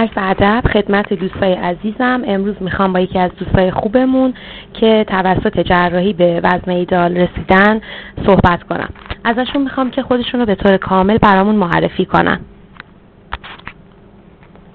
عرض 0.00 0.10
ادب 0.16 0.62
خدمت 0.72 1.12
دوستای 1.12 1.52
عزیزم. 1.52 2.22
امروز 2.26 2.54
می‌خوام 2.60 2.92
با 2.92 3.00
یکی 3.00 3.18
از 3.18 3.30
دوستای 3.38 3.70
خوبمون 3.70 4.34
که 4.74 5.04
توسط 5.08 5.60
جراحی 5.60 6.12
به 6.12 6.40
وزن 6.44 6.70
ایدال 6.70 7.16
رسیدن 7.16 7.80
صحبت 8.26 8.62
کنم. 8.62 8.88
ازشون 9.24 9.62
می‌خوام 9.62 9.90
که 9.90 10.02
خودشون 10.02 10.40
رو 10.40 10.46
به 10.46 10.54
طور 10.54 10.76
کامل 10.76 11.18
برامون 11.18 11.54
معرفی 11.54 12.04
کنن. 12.04 12.40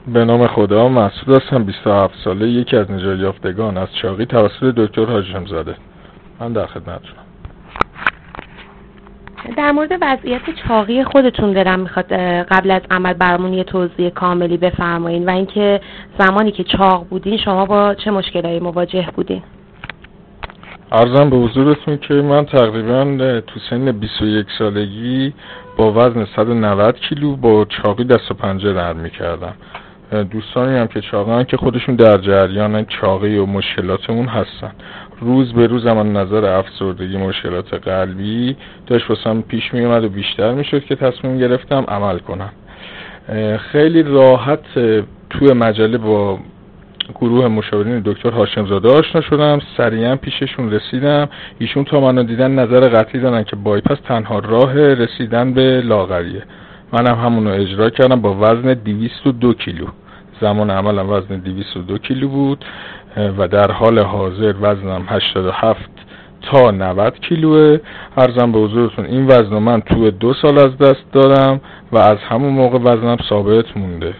به 0.08 0.26
نام 0.26 0.48
خدا 0.48 0.90
مسعود 0.90 1.42
هستم 1.42 1.64
27 1.64 2.14
ساله 2.24 2.48
یکی 2.48 2.78
از 2.78 2.92
نجات 2.92 3.20
یافتگان 3.20 3.78
از 3.78 3.88
چاقی 4.02 4.26
توسط 4.26 4.64
دکتر 4.64 5.06
حاجم 5.06 5.46
زاده 5.46 5.76
من 6.40 6.54
در 6.54 6.66
خدمتتونم. 6.66 7.25
در 9.58 9.72
مورد 9.72 9.92
وضعیت 10.02 10.42
چاقی 10.68 11.04
خودتون 11.04 11.54
دلم 11.54 11.80
می‌خواد 11.80 12.14
قبل 12.44 12.72
از 12.72 12.82
عمل 12.92 13.14
برامون 13.14 13.54
یه 13.54 13.64
توضیح 13.64 14.10
کاملی 14.10 14.58
بفرمایین 14.58 15.26
و 15.26 15.30
اینکه 15.30 15.82
زمانی 16.20 16.52
که 16.52 16.64
چاق 16.64 17.08
بودین 17.10 17.38
شما 17.38 17.66
با 17.66 17.94
چه 17.94 18.12
مشکلایی 18.12 18.60
مواجه 18.60 19.08
بودین؟ 19.16 19.42
ارزم 20.92 21.30
به 21.30 21.38
حضورتون 21.38 21.98
که 21.98 22.14
من 22.14 22.46
تقریبا 22.46 23.42
تو 23.48 23.60
سن 23.70 23.92
21 23.92 24.48
سالگی 24.58 25.34
با 25.78 25.92
وزن 25.92 26.26
190 26.36 27.00
کیلو 27.00 27.36
با 27.36 27.66
چاقی 27.66 28.04
دست 28.04 28.32
و 28.32 28.34
پنجه 28.34 28.94
می‌کردم. 28.94 29.54
دوستانی 30.32 30.78
هم 30.78 30.88
که 30.88 31.02
چاقن 31.02 31.44
که 31.44 31.58
خودشون 31.58 31.96
در 31.96 32.18
جریان 32.18 32.86
چاقی 32.86 33.38
و 33.38 33.46
مشکلاتمون 33.46 34.26
هستن. 34.26 34.72
روز 35.22 35.54
به 35.54 35.68
روز 35.68 35.86
من 35.86 36.14
نظر 36.14 36.46
افسردگی 36.46 37.18
مشکلات 37.18 37.74
قلبی 37.74 38.56
داشت 38.88 39.10
واسم 39.10 39.42
پیش 39.42 39.74
می 39.74 39.86
اومد 39.86 40.04
و 40.04 40.10
بیشتر 40.10 40.54
می‌شد 40.54 40.84
که 40.84 40.96
تصمیم 40.96 41.38
گرفتم 41.38 41.86
عمل 41.88 42.20
کنم. 42.20 42.52
خیلی 43.72 44.04
راحت 44.04 44.60
توی 45.30 45.54
مجله 45.54 45.98
با 45.98 46.40
گروه 47.16 47.48
مشاورین 47.48 48.02
دکتر 48.06 48.30
هاشم 48.30 48.66
زاده 48.68 48.90
آشنا 48.90 49.22
شدم 49.22 49.60
سریعا 49.78 50.16
پیششون 50.16 50.72
رسیدم. 50.72 51.30
ایشون 51.60 51.84
تا 51.84 52.00
منو 52.00 52.24
دیدن 52.24 52.52
نظر 52.52 52.90
قطعی 52.90 53.22
دادن 53.22 53.44
که 53.44 53.56
بایپس 53.56 53.98
تنها 54.08 54.40
راه 54.40 54.74
رسیدن 54.94 55.54
به 55.54 55.82
لاغریه. 55.82 56.44
منم 56.94 57.16
همونو 57.16 57.50
اجرا 57.50 57.90
کردم 57.90 58.22
با 58.22 58.34
وزن 58.34 58.74
202 58.74 59.54
کیلو. 59.54 59.86
زمان 60.42 60.70
عملم 60.70 61.10
وزن 61.10 61.36
202 61.40 61.98
کیلو 61.98 62.30
بود 62.30 62.66
و 63.38 63.48
در 63.48 63.72
حال 63.72 64.00
حاضر 64.00 64.54
وزنم 64.62 65.06
87 65.08 65.90
تا 66.42 66.72
90 66.72 67.20
کیلوه. 67.20 67.80
ارزم 68.18 68.52
به 68.52 68.60
حضورتون 68.60 69.06
این 69.06 69.26
وزن 69.26 69.58
من 69.58 69.82
تو 69.82 70.12
دو 70.12 70.34
سال 70.34 70.58
از 70.58 70.78
دست 70.78 71.12
دارم 71.12 71.62
و 71.92 71.98
از 71.98 72.18
همون 72.18 72.54
موقع 72.54 72.78
وزنم 72.80 73.18
ثابت 73.30 73.78
مونده. 73.78 74.14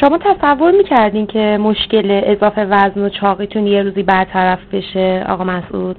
شما 0.00 0.18
تصور 0.18 0.70
می‌کردین 0.70 1.26
که 1.26 1.58
مشکل 1.60 2.20
اضافه 2.24 2.64
وزن 2.64 3.00
و 3.04 3.08
چاقیتون 3.08 3.66
یه 3.66 3.82
روزی 3.82 4.02
برطرف 4.02 4.58
بشه 4.72 5.24
آقا 5.28 5.44
مسعود؟ 5.44 5.96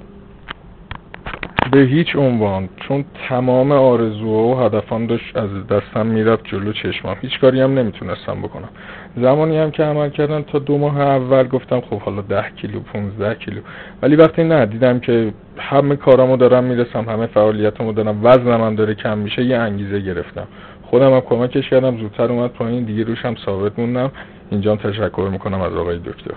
به 1.72 1.80
هیچ 1.80 2.16
عنوان 2.16 2.68
چون 2.76 3.04
تمام 3.28 3.72
آرزوها 3.72 4.48
و 4.48 4.60
هدفان 4.60 5.06
داشت 5.06 5.36
از 5.36 5.66
دستم 5.66 6.06
می‌رفت 6.06 6.44
جلو 6.44 6.72
چشمم 6.72 7.16
هیچ 7.20 7.40
کاری 7.40 7.60
هم 7.60 7.78
نمی‌تونستم 7.78 8.42
بکنم. 8.42 8.68
زمانی 9.16 9.58
هم 9.58 9.70
که 9.70 9.82
عمل 9.82 10.10
کردن 10.10 10.42
تا 10.42 10.58
دو 10.58 10.78
ماه 10.78 11.00
اول 11.00 11.48
گفتم 11.48 11.80
خب 11.80 11.98
حالا 11.98 12.22
ده 12.22 12.44
کیلو 12.56 12.80
15 12.80 13.34
کیلو. 13.34 13.60
ولی 14.02 14.16
وقتی 14.16 14.44
نه 14.44 14.66
دیدم 14.66 15.00
که 15.00 15.32
همه 15.58 15.96
کارامو 15.96 16.36
دارم 16.36 16.64
می‌رسم 16.64 17.04
همه 17.08 17.26
فعالیتمو 17.26 17.92
دارم 17.92 18.20
وزنم 18.22 18.60
هم 18.64 18.74
داره 18.74 18.94
کم 18.94 19.18
میشه 19.18 19.44
یه 19.44 19.58
انگیزه 19.58 20.00
گرفتم. 20.00 20.46
خودم 20.82 21.12
هم 21.12 21.20
کمکش 21.20 21.70
کردم 21.70 21.98
زودتر 21.98 22.32
اومد 22.32 22.50
پایین 22.50 22.84
دیگه 22.84 23.04
روش 23.04 23.24
هم 23.24 23.34
ثابت 23.46 23.78
موندم. 23.78 24.10
اینجا 24.50 24.76
تشکر 24.76 25.28
می‌کنم 25.32 25.60
از 25.60 25.72
آقای 25.72 25.98
دکتر. 25.98 26.34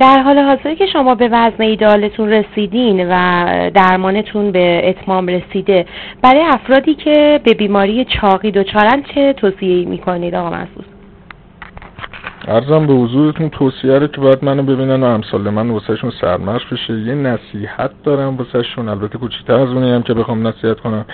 در 0.00 0.22
حال 0.22 0.38
حاضر 0.38 0.74
که 0.74 0.86
شما 0.86 1.14
به 1.14 1.28
وزن 1.28 1.62
ایدالتون 1.62 2.28
رسیدین 2.28 3.08
و 3.10 3.70
درمانتون 3.70 4.52
به 4.52 4.88
اتمام 4.88 5.26
رسیده 5.26 5.86
برای 6.22 6.42
افرادی 6.42 6.94
که 6.94 7.40
به 7.44 7.54
بیماری 7.54 8.04
چاقی 8.04 8.50
دچارن 8.50 9.02
چه 9.14 9.32
توصیه 9.32 9.88
می‌کنید 9.88 10.34
آقا 10.34 10.48
مسعود 10.48 10.84
ارزم 12.48 12.86
به 12.86 12.92
حضورتون 12.92 13.48
توصیه 13.48 13.98
رو 13.98 14.06
که 14.06 14.20
باید 14.20 14.44
منو 14.44 14.62
ببینن 14.62 15.02
و 15.02 15.06
امثال 15.06 15.40
من 15.40 15.70
واسهشون 15.70 16.12
سرمشق 16.20 16.72
بشه. 16.72 16.92
یه 16.92 17.14
نصیحت 17.14 17.90
دارم 18.04 18.36
واسهشون 18.36 18.88
البته 18.88 19.18
کوچیکتر 19.18 19.54
از 19.54 20.02
که 20.04 20.14
بخوام 20.14 20.46
نصیحت 20.46 20.80
کنم. 20.80 21.04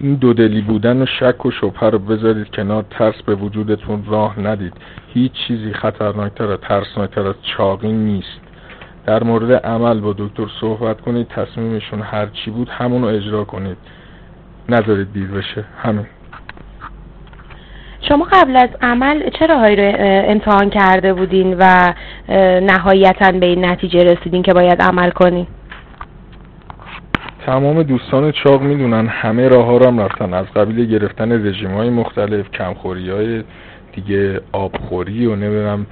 این 0.00 0.14
دودلی 0.14 0.60
بودن 0.60 1.02
و 1.02 1.06
شک 1.06 1.46
و 1.46 1.50
شبهه 1.50 1.90
رو 1.90 1.98
بذارید 1.98 2.50
کنار 2.50 2.84
ترس 2.90 3.22
به 3.22 3.34
وجودتون 3.34 4.04
راه 4.06 4.40
ندید. 4.40 4.72
هیچ 5.14 5.32
چیزی 5.32 5.72
خطرناکتر 5.72 6.46
و 6.46 6.56
ترسناکتر 6.56 7.26
از 7.26 7.34
چاقی 7.42 7.92
نیست. 7.92 8.40
در 9.06 9.24
مورد 9.24 9.52
عمل 9.52 10.00
با 10.00 10.14
دکتر 10.18 10.46
صحبت 10.60 11.00
کنید 11.00 11.28
تصمیمشون 11.28 12.00
هر 12.00 12.26
چی 12.26 12.50
بود 12.50 12.68
همونو 12.68 13.06
اجرا 13.06 13.44
کنید. 13.44 13.76
نذارید 14.68 15.12
دیر 15.12 15.26
بشه. 15.26 15.64
همین. 15.82 16.06
شما 18.08 18.26
قبل 18.32 18.56
از 18.56 18.68
عمل 18.82 19.30
چه 19.30 19.46
راههایی 19.46 19.76
رو 19.76 19.92
امتحان 20.00 20.70
کرده 20.70 21.14
بودین 21.14 21.56
و 21.58 21.94
نهایتا 22.60 23.32
به 23.32 23.46
این 23.46 23.64
نتیجه 23.64 24.04
رسیدین 24.04 24.42
که 24.42 24.52
باید 24.52 24.82
عمل 24.82 25.10
کنین 25.10 25.46
تمام 27.48 27.82
دوستان 27.82 28.32
چاق 28.32 28.62
می‌دونن 28.62 29.06
همه 29.06 29.48
راه 29.48 29.64
ها 29.66 29.76
رو 29.76 29.86
هم 29.86 30.00
رفتن. 30.00 30.34
از 30.34 30.46
قبیل 30.46 30.86
گرفتن 30.86 31.46
رژیم 31.46 31.70
های 31.70 31.90
مختلف 31.90 32.50
کمخوری 32.50 33.10
های 33.10 33.42
دیگه 33.92 34.40
آبخوری 34.52 35.26
و 35.26 35.36
نمی‌دونم 35.36 35.86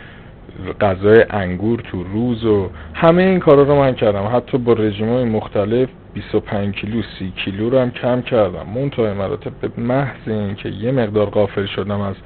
غذای 0.81 1.25
انگور 1.31 1.81
تو 1.81 2.03
روز 2.03 2.45
و 2.45 2.71
همه 2.95 3.23
این 3.23 3.39
کارا 3.39 3.63
رو 3.63 3.75
من 3.75 3.95
کردم. 3.95 4.31
حتی 4.37 4.59
با 4.59 4.73
رژیم 4.73 5.09
های 5.09 5.25
مختلف 5.25 5.89
25 6.15 6.75
کیلو 6.75 7.03
30 7.19 7.33
کیلو 7.45 7.71
رو 7.71 7.79
هم 7.79 7.91
کم 7.91 8.23
کردم. 8.23 8.67
منتهای 8.75 9.13
مراتب 9.13 9.53
به 9.61 9.83
محض 9.83 10.29
اینکه 10.29 10.69
یه 10.69 10.93
مقدار 10.93 11.27
غافل 11.27 11.67
شدم 11.67 12.01
از 12.01 12.17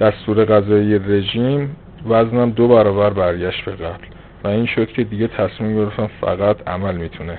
دستور 0.00 0.44
غذایی 0.44 0.98
رژیم 0.98 1.76
وزنم 2.08 2.50
دو 2.50 2.68
برابر 2.68 3.10
برگشت 3.10 3.64
به 3.64 3.72
قبل. 3.72 4.04
و 4.44 4.48
این 4.48 4.66
شد 4.66 4.88
که 4.88 5.04
دیگه 5.04 5.26
تصمیم 5.26 5.76
گرفتم 5.76 6.10
فقط 6.20 6.68
عمل 6.68 6.96
می‌تونه. 6.96 7.38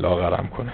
لاغرم 0.00 0.48
کنه. 0.56 0.72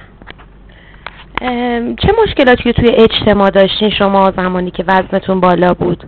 چه 1.96 2.12
مشکلاتی 2.22 2.72
توی 2.72 2.88
اجتماع 2.88 3.50
داشتین 3.50 3.90
شما 3.90 4.32
زمانی 4.36 4.70
که 4.70 4.84
وزنتون 4.88 5.40
بالا 5.40 5.74
بود؟ 5.74 6.04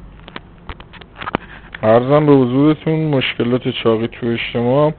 ارزم 1.83 2.27
به 2.27 2.33
حضورتون 2.33 3.05
مشکلات 3.05 3.69
چاقی 3.69 4.07
تو 4.07 4.27
اجتماع 4.27 4.93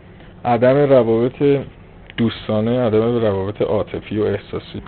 عدم 0.45 0.77
روابط 0.77 1.43
دوستانه 2.17 2.79
عدم 2.79 3.21
روابط 3.21 3.61
عاطفی 3.61 4.17
و 4.17 4.23
احساسی. 4.23 4.81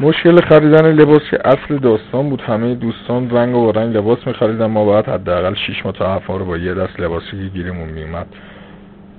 مشکل 0.00 0.40
خریدن 0.40 0.92
لباس 0.92 1.22
که 1.30 1.38
اصل 1.44 1.78
داستان 1.78 2.30
بود 2.30 2.40
همه 2.40 2.74
دوستان 2.74 3.30
رنگ 3.30 3.56
و 3.56 3.72
رنگ 3.72 3.96
لباس 3.96 4.26
میخریدن 4.26 4.66
ما 4.66 4.84
باید 4.84 5.08
حداقل 5.08 5.54
6 5.54 5.86
ماه 5.86 6.38
رو 6.38 6.44
با 6.44 6.56
یه 6.56 6.74
دست 6.74 7.00
لباسی 7.00 7.30
که 7.30 7.48
گیرمون 7.54 7.88
میومد 7.88 8.26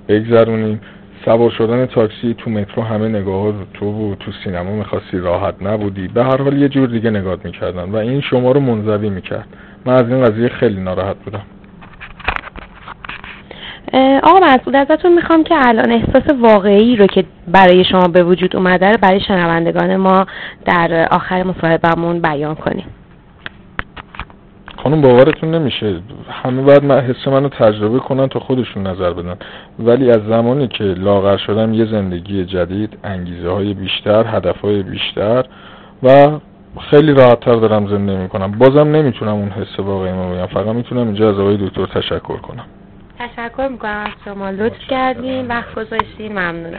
بگذرونیم. 0.08 0.80
سوار 1.24 1.50
شدن 1.50 1.86
تاکسی 1.86 2.34
تو 2.38 2.50
مترو 2.50 2.82
همه 2.82 3.08
نگاه 3.08 3.52
تو 3.74 3.92
بود 3.92 4.18
تو 4.18 4.32
سینما 4.44 4.70
می‌خواستی 4.70 5.18
راحت 5.18 5.54
نبودی. 5.62 6.08
به 6.08 6.24
هر 6.24 6.42
حال 6.42 6.58
یه 6.58 6.68
جور 6.68 6.88
دیگه 6.88 7.10
نگاه 7.10 7.36
می‌کردن 7.44 7.90
و 7.90 7.96
این 7.96 8.20
شما 8.20 8.52
رو 8.52 8.60
منظوی 8.60 9.10
می‌کرد. 9.10 9.46
من 9.84 9.94
از 9.94 10.08
این 10.08 10.22
قضیه 10.22 10.48
خیلی 10.48 10.80
ناراحت 10.80 11.16
بودم. 11.16 11.42
آقا 14.22 14.38
مسعود 14.46 14.76
ازتون 14.76 15.14
می‌خوام 15.14 15.44
که 15.44 15.54
الان 15.68 15.92
احساس 15.92 16.22
واقعی 16.40 16.96
رو 16.96 17.06
که 17.06 17.24
برای 17.48 17.84
شما 17.84 18.08
به 18.08 18.22
وجود 18.22 18.56
اومده 18.56 18.90
رو 18.90 18.96
برای 19.02 19.20
شنوندگان 19.20 19.96
ما 19.96 20.26
در 20.64 21.08
آخر 21.10 21.42
مصاحبهمون 21.42 22.20
بیان 22.20 22.54
کنیم. 22.54 22.86
خانم 24.86 25.00
باورتون 25.00 25.50
نمیشه. 25.54 26.00
همه 26.30 26.62
باید 26.62 26.84
من 26.84 27.00
حس 27.00 27.28
منو 27.28 27.48
تجربه 27.48 27.98
کنن 27.98 28.26
تا 28.26 28.40
خودشون 28.40 28.86
نظر 28.86 29.12
بدن. 29.12 29.36
ولی 29.78 30.10
از 30.10 30.20
زمانی 30.28 30.68
که 30.68 30.84
لاغر 30.84 31.36
شدم 31.36 31.74
یه 31.74 31.84
زندگی 31.84 32.44
جدید 32.44 32.98
انگیزه 33.04 33.50
های 33.50 33.74
بیشتر 33.74 34.24
هدف 34.26 34.60
های 34.60 34.82
بیشتر 34.82 35.44
و 36.02 36.38
خیلی 36.90 37.14
راحتتر 37.14 37.54
دارم 37.54 37.86
زندگی 37.86 38.16
می‌کنم. 38.16 38.52
بازم 38.52 38.88
نمی‌تونم 38.96 39.32
اون 39.32 39.48
حس 39.48 39.80
واقعی 39.80 40.12
ما 40.12 40.34
بگم. 40.34 40.46
فقط 40.46 40.74
می‌تونم 40.74 41.06
اینجا 41.06 41.30
از 41.30 41.38
آقای 41.38 41.56
دکتر 41.56 41.86
تشکر 41.86 42.36
کنم. 42.36 42.64
تشکر 43.18 43.68
می‌کنم 43.68 44.04
از 44.04 44.10
شما. 44.24 44.50
لطف 44.50 44.88
کردین. 44.88 45.48
وقت 45.48 45.74
گذاشتین. 45.74 46.32
ممنونم. 46.32 46.72